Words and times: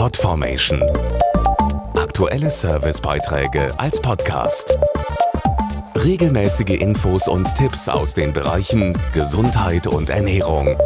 Podformation. 0.00 0.82
Aktuelle 1.94 2.50
Servicebeiträge 2.50 3.70
als 3.78 4.00
Podcast. 4.00 4.78
Regelmäßige 5.94 6.80
Infos 6.80 7.28
und 7.28 7.54
Tipps 7.54 7.86
aus 7.86 8.14
den 8.14 8.32
Bereichen 8.32 8.98
Gesundheit 9.12 9.86
und 9.86 10.08
Ernährung. 10.08 10.78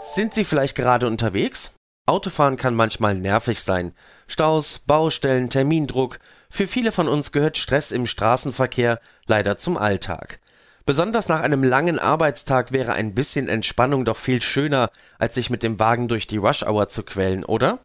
Sind 0.00 0.32
Sie 0.32 0.44
vielleicht 0.44 0.74
gerade 0.74 1.06
unterwegs? 1.06 1.74
Autofahren 2.06 2.56
kann 2.56 2.74
manchmal 2.74 3.14
nervig 3.14 3.62
sein. 3.62 3.92
Staus, 4.26 4.78
Baustellen, 4.78 5.50
Termindruck. 5.50 6.18
Für 6.48 6.66
viele 6.66 6.92
von 6.92 7.08
uns 7.08 7.30
gehört 7.30 7.58
Stress 7.58 7.92
im 7.92 8.06
Straßenverkehr 8.06 9.00
leider 9.26 9.58
zum 9.58 9.76
Alltag. 9.76 10.40
Besonders 10.86 11.28
nach 11.28 11.40
einem 11.40 11.62
langen 11.62 11.98
Arbeitstag 11.98 12.72
wäre 12.72 12.94
ein 12.94 13.14
bisschen 13.14 13.48
Entspannung 13.48 14.04
doch 14.04 14.16
viel 14.16 14.42
schöner, 14.42 14.90
als 15.18 15.34
sich 15.34 15.50
mit 15.50 15.62
dem 15.62 15.78
Wagen 15.78 16.08
durch 16.08 16.26
die 16.26 16.38
Rush-Hour 16.38 16.88
zu 16.88 17.02
quälen, 17.02 17.44
oder? 17.44 17.80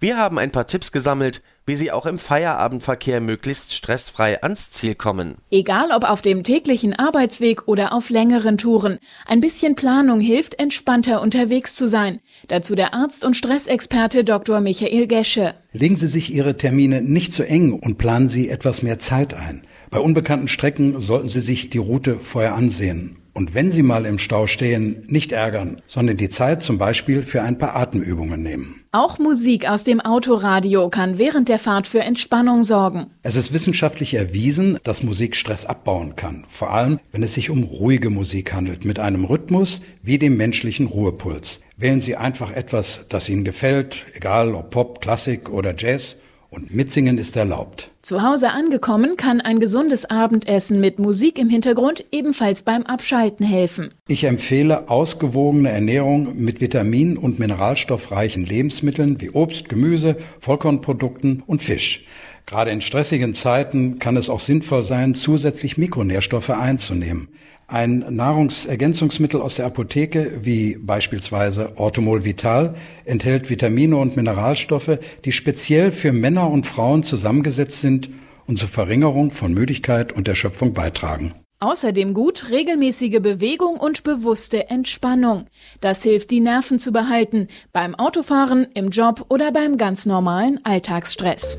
Wir 0.00 0.16
haben 0.16 0.38
ein 0.38 0.52
paar 0.52 0.68
Tipps 0.68 0.92
gesammelt, 0.92 1.42
wie 1.66 1.74
Sie 1.74 1.90
auch 1.90 2.06
im 2.06 2.20
Feierabendverkehr 2.20 3.20
möglichst 3.20 3.74
stressfrei 3.74 4.40
ans 4.42 4.70
Ziel 4.70 4.94
kommen. 4.94 5.38
Egal 5.50 5.90
ob 5.90 6.08
auf 6.08 6.22
dem 6.22 6.44
täglichen 6.44 6.94
Arbeitsweg 6.94 7.66
oder 7.66 7.92
auf 7.92 8.08
längeren 8.08 8.58
Touren, 8.58 9.00
ein 9.26 9.40
bisschen 9.40 9.74
Planung 9.74 10.20
hilft, 10.20 10.60
entspannter 10.60 11.20
unterwegs 11.20 11.74
zu 11.74 11.88
sein. 11.88 12.20
Dazu 12.46 12.76
der 12.76 12.94
Arzt 12.94 13.24
und 13.24 13.36
Stressexperte 13.36 14.22
Dr. 14.22 14.60
Michael 14.60 15.08
Gesche. 15.08 15.54
Legen 15.72 15.96
Sie 15.96 16.06
sich 16.06 16.32
Ihre 16.32 16.56
Termine 16.56 17.02
nicht 17.02 17.32
zu 17.32 17.42
eng 17.42 17.72
und 17.72 17.98
planen 17.98 18.28
Sie 18.28 18.48
etwas 18.48 18.82
mehr 18.82 19.00
Zeit 19.00 19.34
ein. 19.34 19.66
Bei 19.90 20.00
unbekannten 20.00 20.48
Strecken 20.48 21.00
sollten 21.00 21.28
Sie 21.28 21.40
sich 21.40 21.70
die 21.70 21.78
Route 21.78 22.18
vorher 22.18 22.54
ansehen. 22.54 23.16
Und 23.32 23.54
wenn 23.54 23.70
Sie 23.70 23.82
mal 23.82 24.04
im 24.04 24.18
Stau 24.18 24.46
stehen, 24.46 25.04
nicht 25.06 25.30
ärgern, 25.32 25.80
sondern 25.86 26.16
die 26.16 26.28
Zeit 26.28 26.62
zum 26.62 26.76
Beispiel 26.76 27.22
für 27.22 27.40
ein 27.40 27.56
paar 27.56 27.76
Atemübungen 27.76 28.42
nehmen. 28.42 28.82
Auch 28.90 29.18
Musik 29.18 29.68
aus 29.68 29.84
dem 29.84 30.00
Autoradio 30.00 30.88
kann 30.88 31.18
während 31.18 31.48
der 31.48 31.58
Fahrt 31.58 31.86
für 31.86 32.00
Entspannung 32.00 32.64
sorgen. 32.64 33.06
Es 33.22 33.36
ist 33.36 33.52
wissenschaftlich 33.52 34.14
erwiesen, 34.14 34.78
dass 34.82 35.04
Musik 35.04 35.36
Stress 35.36 35.66
abbauen 35.66 36.16
kann, 36.16 36.44
vor 36.48 36.72
allem 36.72 36.98
wenn 37.12 37.22
es 37.22 37.34
sich 37.34 37.48
um 37.48 37.62
ruhige 37.62 38.10
Musik 38.10 38.52
handelt, 38.52 38.84
mit 38.84 38.98
einem 38.98 39.24
Rhythmus 39.24 39.82
wie 40.02 40.18
dem 40.18 40.36
menschlichen 40.36 40.86
Ruhepuls. 40.86 41.60
Wählen 41.76 42.00
Sie 42.00 42.16
einfach 42.16 42.50
etwas, 42.50 43.06
das 43.08 43.28
Ihnen 43.28 43.44
gefällt, 43.44 44.06
egal 44.14 44.54
ob 44.54 44.70
Pop, 44.70 45.00
Klassik 45.00 45.48
oder 45.48 45.74
Jazz, 45.76 46.16
und 46.50 46.74
mitsingen 46.74 47.18
ist 47.18 47.36
erlaubt. 47.36 47.90
Zu 48.00 48.22
Hause 48.22 48.50
angekommen 48.50 49.16
kann 49.16 49.40
ein 49.40 49.60
gesundes 49.60 50.06
Abendessen 50.06 50.80
mit 50.80 50.98
Musik 50.98 51.38
im 51.38 51.50
Hintergrund 51.50 52.04
ebenfalls 52.10 52.62
beim 52.62 52.84
Abschalten 52.84 53.44
helfen. 53.44 53.90
Ich 54.06 54.24
empfehle 54.24 54.88
ausgewogene 54.88 55.70
Ernährung 55.70 56.42
mit 56.42 56.60
vitamin- 56.60 57.18
und 57.18 57.38
mineralstoffreichen 57.38 58.44
Lebensmitteln 58.44 59.20
wie 59.20 59.30
Obst, 59.30 59.68
Gemüse, 59.68 60.16
Vollkornprodukten 60.40 61.42
und 61.46 61.62
Fisch. 61.62 62.06
Gerade 62.48 62.70
in 62.70 62.80
stressigen 62.80 63.34
Zeiten 63.34 63.98
kann 63.98 64.16
es 64.16 64.30
auch 64.30 64.40
sinnvoll 64.40 64.82
sein, 64.82 65.14
zusätzlich 65.14 65.76
Mikronährstoffe 65.76 66.48
einzunehmen. 66.48 67.28
Ein 67.66 68.06
Nahrungsergänzungsmittel 68.08 69.42
aus 69.42 69.56
der 69.56 69.66
Apotheke, 69.66 70.38
wie 70.40 70.78
beispielsweise 70.80 71.76
Orthomol 71.76 72.24
Vital, 72.24 72.74
enthält 73.04 73.50
Vitamine 73.50 73.98
und 73.98 74.16
Mineralstoffe, 74.16 74.98
die 75.26 75.32
speziell 75.32 75.92
für 75.92 76.12
Männer 76.14 76.48
und 76.50 76.64
Frauen 76.64 77.02
zusammengesetzt 77.02 77.82
sind 77.82 78.08
und 78.46 78.58
zur 78.58 78.70
Verringerung 78.70 79.30
von 79.30 79.52
Müdigkeit 79.52 80.14
und 80.14 80.26
Erschöpfung 80.26 80.72
beitragen. 80.72 81.34
Außerdem 81.60 82.14
gut 82.14 82.48
regelmäßige 82.48 83.20
Bewegung 83.20 83.76
und 83.76 84.04
bewusste 84.04 84.70
Entspannung. 84.70 85.48
Das 85.82 86.02
hilft, 86.02 86.30
die 86.30 86.40
Nerven 86.40 86.78
zu 86.78 86.92
behalten, 86.92 87.48
beim 87.74 87.94
Autofahren, 87.94 88.68
im 88.72 88.88
Job 88.88 89.26
oder 89.28 89.52
beim 89.52 89.76
ganz 89.76 90.06
normalen 90.06 90.64
Alltagsstress 90.64 91.58